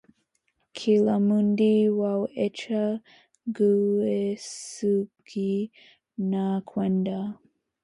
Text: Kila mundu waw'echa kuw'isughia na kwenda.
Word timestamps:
Kila 0.77 1.15
mundu 1.27 1.69
waw'echa 1.99 2.83
kuw'isughia 3.55 5.71
na 6.29 6.43
kwenda. 6.69 7.17